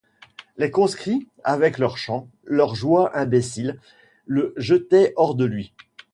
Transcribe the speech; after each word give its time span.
Les 0.57 0.71
conscrits, 0.71 1.27
avec 1.43 1.77
leurs 1.77 1.99
chants, 1.99 2.27
leur 2.43 2.73
joie 2.73 3.15
imbécile, 3.15 3.79
le 4.25 4.55
jetaient 4.57 5.13
hors 5.15 5.35
de 5.35 5.45
lui. 5.45 5.73